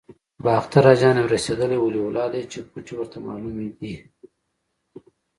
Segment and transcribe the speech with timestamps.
[0.45, 3.95] باختر اجان یو رسېدلی ولي الله دی چې پټې ورته معلومې دي.